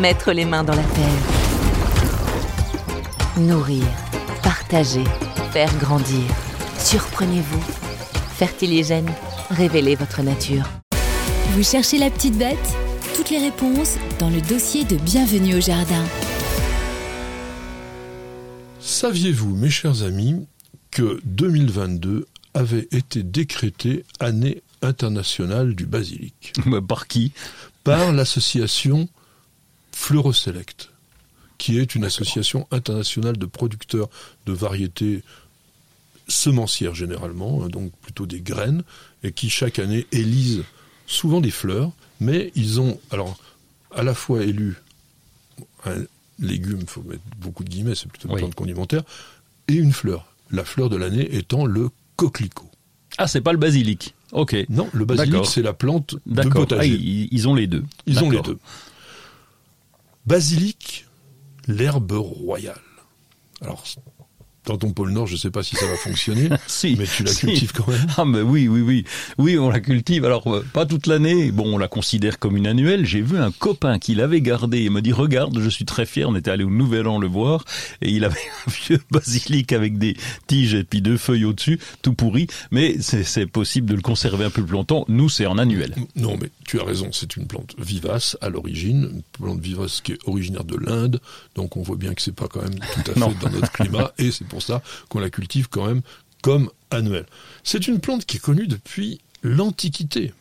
[0.00, 1.22] Mettre les mains dans la terre.
[3.38, 3.84] Nourrir,
[4.42, 5.04] partager,
[5.52, 6.22] faire grandir.
[6.78, 7.64] Surprenez-vous.
[8.36, 9.10] Fertiligène,
[9.48, 10.68] révélez votre nature.
[11.52, 12.58] Vous cherchez la petite bête?
[13.14, 16.04] Toutes les réponses dans le dossier de Bienvenue au Jardin.
[18.80, 20.46] Saviez-vous, mes chers amis,
[20.90, 26.52] que 2022 avait été décrété année internationale du basilic?
[26.86, 27.32] Par qui?
[27.82, 29.08] Par l'association
[29.96, 30.90] Fleuroselect,
[31.56, 34.08] qui est une association internationale de producteurs
[34.44, 35.22] de variétés
[36.28, 38.84] semencières généralement, hein, donc plutôt des graines,
[39.24, 40.64] et qui chaque année élisent
[41.06, 43.36] souvent des fleurs, mais ils ont alors
[43.90, 44.76] à la fois élu
[45.86, 46.04] un
[46.38, 48.40] légume, il faut mettre beaucoup de guillemets, c'est plutôt une Oui.
[48.42, 49.02] plante condimentaire,
[49.66, 50.32] et une fleur.
[50.50, 52.70] La fleur de l'année étant le coquelicot.
[53.18, 54.14] Ah, c'est pas le basilic.
[54.32, 54.54] Ok.
[54.68, 56.52] Non, le basilic, c'est la plante de D'accord.
[56.52, 56.94] Ah, potager.
[56.94, 57.84] ils, ont les deux.
[58.06, 58.58] Ils ont les deux.
[60.26, 61.06] Basilic,
[61.68, 62.80] l'herbe royale.
[63.60, 63.84] Alors,
[64.66, 66.96] dans ton pôle Nord, je ne sais pas si ça va fonctionner, Si.
[66.98, 67.46] mais tu la Si.
[67.46, 68.06] cultives quand même.
[68.16, 69.04] Ah mais oui, oui, oui.
[69.38, 70.24] Oui, on la cultive.
[70.24, 71.52] Alors, euh, pas toute l'année.
[71.52, 73.06] Bon, on la considère comme une annuelle.
[73.06, 74.82] J'ai vu un copain qui l'avait gardé.
[74.82, 76.28] Il me dit, regarde, je suis très fier.
[76.28, 77.64] On était allé au Nouvel An le voir.
[78.02, 78.34] Et il avait
[78.66, 82.46] un vieux basilic avec des tiges et puis deux feuilles au-dessus, tout pourri.
[82.70, 85.04] Mais c'est possible de le conserver un peu plus longtemps.
[85.08, 85.94] Nous, c'est en annuel.
[86.16, 90.12] Non, mais tu as raison, c'est une plante vivace à l'origine, une plante vivace qui
[90.12, 91.20] est originaire de l'Inde,
[91.54, 93.30] donc on voit bien que c'est pas quand même tout à Non.
[93.30, 96.02] fait dans notre climat, et c'est pour ça qu'on la cultive quand même
[96.42, 97.26] comme annuelle.
[97.64, 100.32] C'est une plante qui est connue depuis l'Antiquité,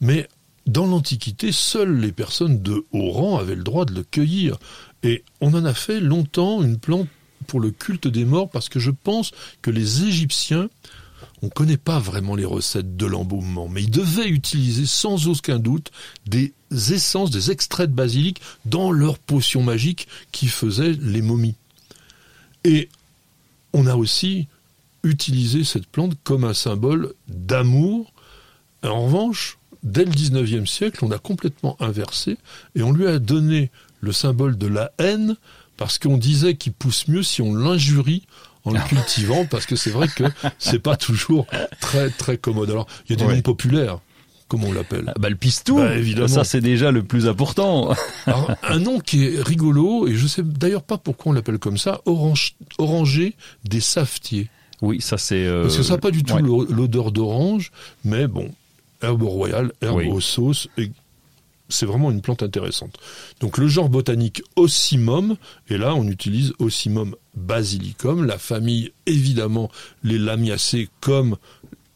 [0.00, 0.28] mais
[0.66, 4.58] dans l'Antiquité, seules les personnes de haut rang avaient le droit de le cueillir,
[5.02, 7.08] et on en a fait longtemps une plante
[7.46, 9.30] pour le culte des morts, parce que je pense
[9.62, 10.68] que les Égyptiens
[11.42, 15.58] on ne connaît pas vraiment les recettes de l'embaumement, mais ils devaient utiliser sans aucun
[15.58, 15.90] doute
[16.26, 21.54] des essences, des extraits de basilic dans leurs potions magiques qui faisaient les momies.
[22.64, 22.88] Et
[23.76, 24.48] on a aussi
[25.02, 28.12] utilisé cette plante comme un symbole d'amour.
[28.82, 32.38] En revanche, dès le 19e siècle, on a complètement inversé
[32.74, 33.70] et on lui a donné
[34.00, 35.36] le symbole de la haine
[35.76, 38.26] parce qu'on disait qu'il pousse mieux si on l'injurie
[38.64, 40.24] en le cultivant parce que c'est vrai que
[40.58, 41.46] c'est pas toujours
[41.80, 42.70] très très commode.
[42.70, 43.36] Alors, il y a des Ouais.
[43.36, 43.98] noms populaires,
[44.48, 45.04] comme on l'appelle.
[45.08, 45.76] Ah, Bah, le pistou.
[45.76, 46.28] Bah, évidemment.
[46.28, 47.94] Ça, c'est déjà le plus important.
[48.26, 51.78] Alors, un nom qui est rigolo, et je sais d'ailleurs pas pourquoi on l'appelle comme
[51.78, 54.48] ça, orange, oranger des savetiers.
[54.82, 55.46] Oui, ça c'est.
[55.46, 56.66] euh, Parce que ça n'a pas du tout ouais.
[56.70, 57.72] l'odeur d'orange,
[58.04, 58.50] mais bon,
[59.02, 60.08] herbe royale, herbe Oui.
[60.08, 60.90] aux sauces, et
[61.68, 62.96] c'est vraiment une plante intéressante.
[63.40, 65.36] Donc le genre botanique Ocimum,
[65.70, 69.70] et là on utilise Ocimum basilicum, la famille évidemment
[70.04, 71.36] les lamiacées comme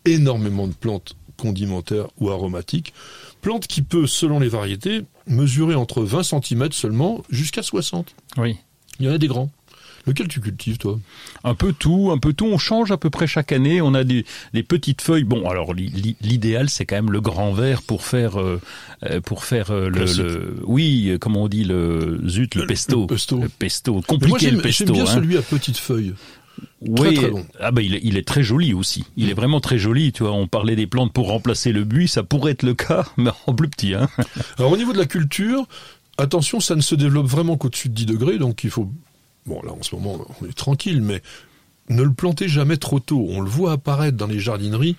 [0.06, 2.93] énormément de plantes condimentaires ou aromatiques.
[3.41, 8.15] Plante qui peut, selon les variétés, mesurer entre 20 cm seulement jusqu'à 60.
[8.37, 8.56] Oui.
[9.01, 9.51] Il y en a des grands.
[10.06, 10.99] Lequel tu cultives toi?
[11.45, 12.47] Un peu tout, un peu tout.
[12.47, 13.83] On change à peu près chaque année.
[13.83, 14.25] On a des,
[14.55, 15.25] des petites feuilles.
[15.25, 18.59] Bon, alors li- li- l'idéal c'est quand même le grand verre pour faire euh,
[19.05, 23.41] euh, pour faire euh, le, oui, comment on dit le zut, le pesto, le pesto.
[23.41, 23.93] Le pesto.
[23.93, 24.87] Moi compliqué le pesto.
[24.87, 25.15] j'aime bien hein.
[25.15, 26.15] celui à petites feuilles.
[26.82, 27.47] Oui, très bon.
[27.60, 29.04] ah bah il est, il est très joli aussi.
[29.16, 30.12] Il est vraiment très joli.
[30.12, 33.06] Tu vois, on parlait des plantes pour remplacer le buis, ça pourrait être le cas,
[33.16, 33.94] mais en plus petit.
[33.94, 34.09] Hein.
[34.59, 35.66] Alors au niveau de la culture,
[36.19, 38.91] attention, ça ne se développe vraiment qu'au-dessus de 10 degrés, donc il faut...
[39.47, 41.22] Bon là en ce moment on est tranquille, mais
[41.88, 43.27] ne le plantez jamais trop tôt.
[43.31, 44.97] On le voit apparaître dans les jardineries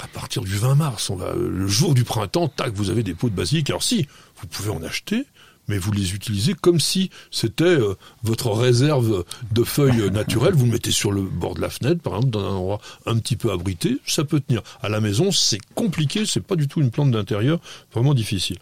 [0.00, 1.10] à partir du 20 mars.
[1.10, 3.70] On va, le jour du printemps, tac, vous avez des pots de basilic.
[3.70, 4.06] Alors si,
[4.40, 5.24] vous pouvez en acheter,
[5.68, 10.54] mais vous les utilisez comme si c'était euh, votre réserve de feuilles naturelles.
[10.54, 13.18] Vous le mettez sur le bord de la fenêtre, par exemple, dans un endroit un
[13.18, 14.62] petit peu abrité, ça peut tenir.
[14.82, 17.60] À la maison, c'est compliqué, c'est pas du tout une plante d'intérieur,
[17.92, 18.58] vraiment difficile.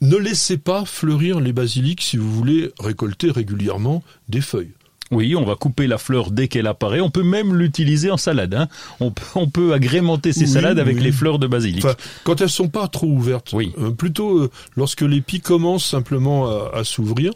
[0.00, 4.72] Ne laissez pas fleurir les basiliques si vous voulez récolter régulièrement des feuilles.
[5.10, 7.00] Oui, on va couper la fleur dès qu'elle apparaît.
[7.00, 8.54] On peut même l'utiliser en salade.
[8.54, 8.68] Hein.
[9.00, 11.02] On, peut, on peut agrémenter ces Oui, salades avec oui.
[11.02, 11.84] les fleurs de basilic.
[11.84, 13.52] Enfin, quand elles sont pas trop ouvertes.
[13.54, 13.72] Oui.
[13.78, 17.32] Euh, plutôt euh, lorsque l'épi commence simplement à, à s'ouvrir.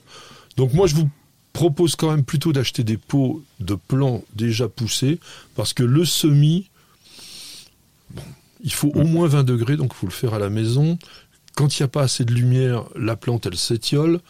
[0.57, 1.09] Donc moi, je vous
[1.55, 5.19] propose quand même plutôt d'acheter des pots de plants déjà poussés,
[5.55, 6.69] parce que le semis,
[8.11, 8.23] bon,
[8.65, 10.99] il faut au moins 20 degrés, donc il faut le faire à la maison.
[11.55, 14.21] quand il n'y a pas assez de lumière, la plante, elle s'étiole.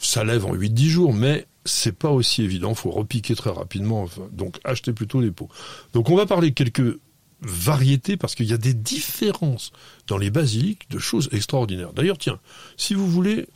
[0.00, 2.74] Ça lève en 8-10 jours, mais c'est pas aussi évident.
[2.74, 4.02] faut repiquer très rapidement.
[4.02, 5.48] Enfin, donc, achetez plutôt des pots.
[5.94, 6.98] Donc, on va parler quelques
[7.42, 9.72] variétés parce qu'il y a des différences
[10.06, 11.92] dans les basiliques de choses extraordinaires.
[11.92, 12.38] D'ailleurs, tiens,
[12.76, 13.46] si vous voulez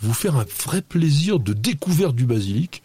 [0.00, 2.82] vous faire un vrai plaisir de découverte du basilic,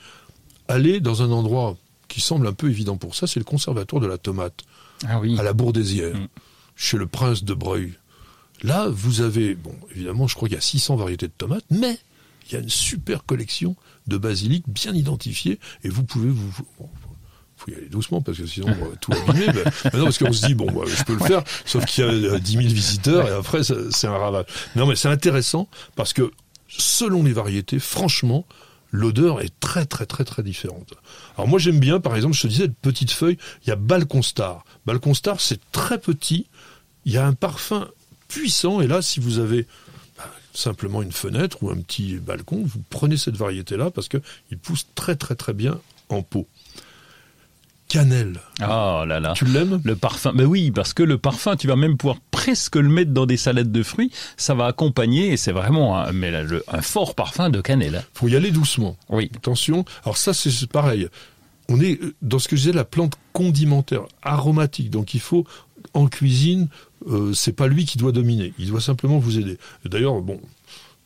[0.68, 1.78] allez dans un endroit
[2.08, 4.64] qui semble un peu évident pour ça, c'est le conservatoire de la tomate,
[5.08, 5.38] Ah oui.
[5.40, 6.28] à la Bourdésière, Mm.
[6.76, 7.94] chez le prince de Breuil.
[8.64, 11.98] Là, vous avez, bon, évidemment, je crois qu'il y a 600 variétés de tomates, mais
[12.48, 13.76] il y a une super collection
[14.08, 16.52] de basilic bien identifiée, et vous pouvez vous...
[16.80, 16.90] bon,
[17.58, 19.48] faut y aller doucement parce que sinon on va tout abîmer.
[19.54, 19.64] mais,
[19.94, 22.08] mais non, parce qu'on se dit bon, bah, je peux le faire, sauf qu'il y
[22.08, 24.46] a euh, 10 000 visiteurs et après c'est un ravage.
[24.76, 26.32] Non, mais c'est intéressant parce que
[26.68, 28.46] selon les variétés, franchement,
[28.92, 30.94] l'odeur est très très très très différente.
[31.38, 33.76] Alors moi j'aime bien, par exemple, je te disais, de petites feuilles, il y a
[33.76, 34.66] Balconstar.
[34.86, 36.48] Balconstar, c'est très petit,
[37.06, 37.88] il y a un parfum
[38.28, 39.68] puissant, et là, si vous avez
[40.58, 44.18] simplement une fenêtre ou un petit balcon, vous prenez cette variété-là parce que
[44.52, 45.80] il pousse très très très bien
[46.10, 46.48] en pot.
[47.88, 49.34] Cannelle, Ah là là.
[49.38, 49.80] tu l'aimes?
[49.84, 53.12] Le parfum, ben oui, parce que le parfum, tu vas même pouvoir presque le mettre
[53.12, 54.12] dans des salades de fruits.
[54.38, 58.04] Ça va accompagner, et c'est vraiment un, mais là, le- un fort parfum de cannelle.
[58.16, 58.98] Faut y aller doucement.
[59.10, 59.30] Oui.
[59.36, 59.86] Attention.
[60.04, 61.08] Alors ça, c'est pareil.
[61.70, 64.90] On est euh, dans ce que je disais, la plante condimentaire, aromatique.
[64.90, 65.46] Donc il faut
[65.94, 66.68] en cuisine,
[67.08, 68.54] euh, c'est pas lui qui doit dominer.
[68.60, 69.58] Il doit simplement vous aider.
[69.86, 70.40] D'ailleurs, bon,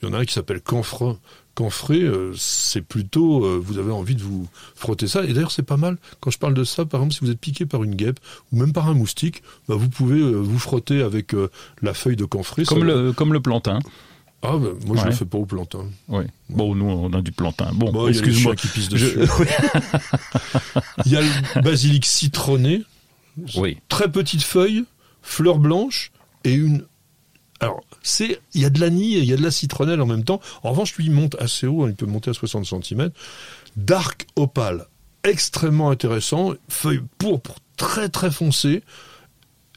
[0.02, 1.18] il y en a un qui s'appelle camphre.
[1.56, 5.26] Camphré, euh, c'est plutôt, euh, vous avez envie de vous frotter ça.
[5.26, 5.98] Et d'ailleurs, c'est pas mal.
[6.22, 8.20] Quand je parle de ça, par exemple, si vous êtes piqué par une guêpe
[8.52, 11.50] ou même par un moustique, bah, vous pouvez euh, vous frotter avec euh,
[11.82, 12.26] la feuille de.
[12.32, 13.80] Ça Comme le, comme le plantain.
[14.42, 15.10] Ah, bah, moi, je Ouais.
[15.10, 15.86] le fais pas au plantain.
[16.08, 16.24] Oui.
[16.50, 17.72] Bon, nous, on a du plantain.
[17.74, 18.56] Bon, excuse-moi.
[18.56, 19.20] qui pissent Je- dessus.
[21.06, 22.84] Il y a le basilic citronné,
[23.58, 23.78] oui.
[23.90, 24.86] très petite feuille,
[25.22, 26.12] fleurs blanches
[26.44, 26.86] et une.
[27.60, 30.06] Alors, c'est, il y a de l'anis et il y a de la citronnelle en
[30.06, 30.40] même temps.
[30.64, 33.10] En revanche, lui, il monte assez haut, hein, il peut monter à 60 cm.
[33.76, 34.86] Dark opale,
[35.26, 36.54] extrêmement intéressant.
[36.70, 38.82] Feuille pourpre, très très foncée.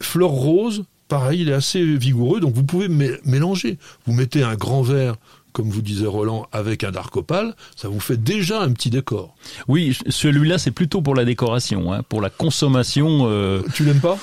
[0.01, 3.79] Fleur rose, pareil, il est assez vigoureux, donc vous pouvez mé- mélanger.
[4.07, 5.17] Vous mettez un grand verre,
[5.53, 9.35] comme vous disait Roland, avec un dark opale, ça vous fait déjà un petit décor.
[9.69, 13.27] Oui, celui-là, c'est plutôt pour la décoration, hein, pour la consommation.
[13.27, 14.17] euh, Tu l'aimes pas?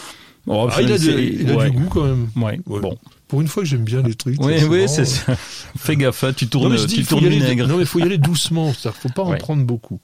[0.47, 1.69] Oh, Ah, il a, c'est- des- il a ouais.
[1.69, 2.29] du goût quand même.
[2.35, 2.59] Ouais.
[2.65, 2.79] Ouais.
[2.79, 2.97] Bon.
[3.27, 4.41] Pour une fois que j'aime bien les trucs.
[4.43, 5.35] Oui, oui, c'est ça.
[5.77, 7.85] Fais gaffe, hein, tu Non, tournes, je dis, tu il tournes aller, non, mais il
[7.85, 8.73] faut y aller doucement.
[8.73, 9.37] C'est-à-dire qu'il faut pas en Ouais.
[9.37, 9.99] prendre beaucoup.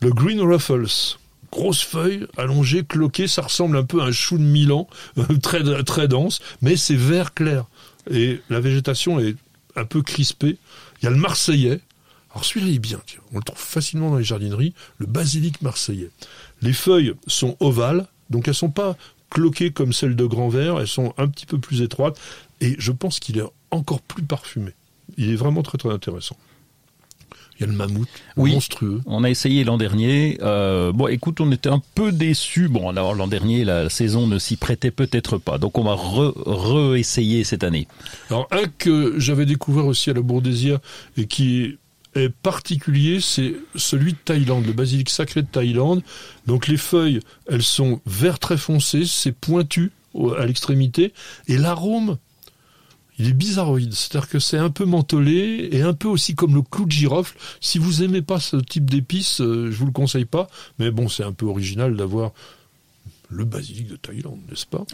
[0.00, 1.16] Le Green Ruffles.
[1.52, 4.88] Grosse feuille, allongée, cloquée, ça ressemble un peu à un chou de Milan,
[5.42, 7.64] très, très dense, mais c'est vert clair.
[8.10, 9.36] Et la végétation est
[9.76, 10.58] un peu crispée.
[11.00, 11.80] Il y a le Marseillais.
[12.32, 13.20] Alors celui-là il est bien, tiens.
[13.32, 16.10] on le trouve facilement dans les jardineries, le basilic marseillais.
[16.62, 18.96] Les feuilles sont ovales, donc elles sont pas
[19.30, 22.20] cloquées comme celles de grand vert, elles sont un petit peu plus étroites,
[22.60, 24.72] et je pense qu'il est encore plus parfumé.
[25.16, 26.36] Il est vraiment très très intéressant.
[27.60, 28.08] Il y a le mammouth,
[28.38, 28.52] Oui.
[28.54, 29.02] monstrueux.
[29.04, 30.38] On a essayé l'an dernier.
[30.40, 32.68] Euh, bon, écoute, on était un peu déçus.
[32.68, 35.58] Bon, alors l'an dernier, la saison ne s'y prêtait peut-être pas.
[35.58, 37.86] Donc on va re- re-essayer cette année.
[38.30, 40.78] Alors un que j'avais découvert aussi à la Bourdésière
[41.18, 41.76] et qui
[42.16, 46.02] est particulier, c'est celui de Thaïlande, le basilic sacré de Thaïlande.
[46.46, 49.92] Donc les feuilles, elles sont vert très foncé, c'est pointu
[50.38, 51.12] à l'extrémité,
[51.46, 52.16] et l'arôme,
[53.20, 56.62] il est bizarroïde, c'est-à-dire que c'est un peu mentholé et un peu aussi comme le
[56.62, 57.36] clou de girofle.
[57.60, 60.48] Si vous aimez pas ce type d'épices, euh, je vous le conseille pas,
[60.78, 62.32] mais bon, c'est un peu original d'avoir
[63.28, 64.86] le basilic de Thaïlande, n'est-ce pas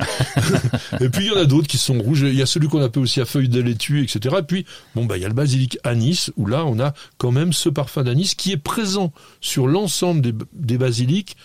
[1.01, 2.23] Et puis il y en a d'autres qui sont rouges.
[2.23, 4.37] Il y a celui qu'on appelle aussi à feuilles de laitue, etc.
[4.41, 4.67] Et puis
[4.97, 7.69] bon bah il y a le basilic anis où là on a quand même ce
[7.69, 11.37] parfum d'anis qui est présent sur l'ensemble des, des basilics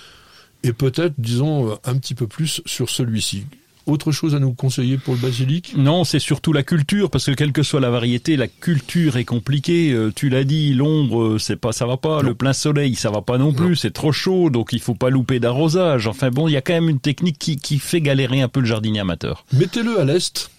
[0.64, 3.46] et peut-être disons un petit peu plus sur celui-ci.
[3.92, 5.74] Autre chose à nous conseiller pour le basilic?
[5.76, 9.26] Non, c'est surtout la culture, parce que quelle que soit la variété, la culture est
[9.26, 9.92] compliquée.
[9.92, 12.22] Euh, tu l'as dit, l'ombre, euh, c'est pas, ça va pas.
[12.22, 12.30] Non.
[12.30, 13.76] Le plein soleil, ça va pas non plus.
[13.76, 16.08] C'est trop chaud, donc il faut pas louper d'arrosage.
[16.08, 18.62] Enfin bon, il y a quand même une technique qui, qui fait galérer un peu
[18.62, 19.44] le jardinier amateur.
[19.52, 20.50] Mettez-le à l'est,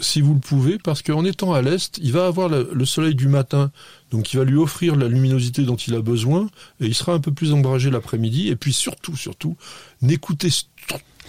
[0.00, 3.14] si vous le pouvez, parce qu'en étant à l'est, il va avoir le, le soleil
[3.14, 3.70] du matin,
[4.10, 6.48] donc il va lui offrir la luminosité dont il a besoin,
[6.80, 8.48] et il sera un peu plus ombragé l'après-midi.
[8.48, 9.56] Et puis surtout, surtout,
[10.02, 10.48] n'écoutez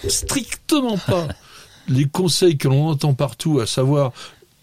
[0.08, 1.28] strictement pas
[1.88, 4.12] les conseils que l'on entend partout, à savoir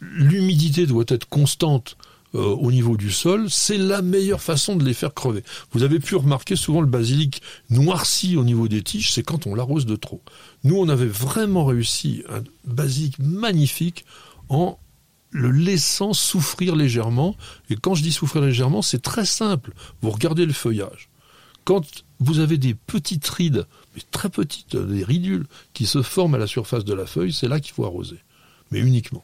[0.02, 1.98] l'humidité doit être constante
[2.36, 5.44] euh, au niveau du sol, c'est la meilleure façon de les faire crever.
[5.72, 9.54] Vous avez pu remarquer souvent le basilic noirci au niveau des tiges, c'est quand on
[9.54, 10.22] l'arrose de trop.
[10.64, 14.06] Nous, on avait vraiment réussi un basilic magnifique
[14.50, 14.80] en
[15.30, 17.36] le laissant souffrir légèrement.
[17.70, 19.74] Et quand je dis souffrir légèrement, c'est très simple.
[20.02, 21.10] Vous regardez le feuillage.
[21.66, 21.86] Quand
[22.24, 23.66] vous avez des petites rides,
[23.96, 27.48] mais très petites, des ridules, qui se forment à la surface de la feuille, c'est
[27.48, 28.18] là qu'il faut arroser.
[28.72, 29.24] Mais uniquement.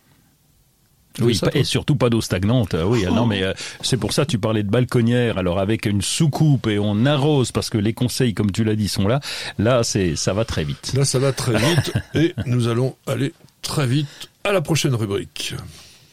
[1.22, 2.76] Oui, et surtout pas d'eau stagnante.
[2.76, 5.38] euh, Oui, non, mais euh, c'est pour ça tu parlais de balconnière.
[5.38, 8.88] Alors avec une soucoupe et on arrose parce que les conseils, comme tu l'as dit,
[8.88, 9.20] sont là.
[9.58, 10.94] Là, c'est ça va très vite.
[10.96, 15.56] Là, ça va très vite et nous allons aller très vite à la prochaine rubrique.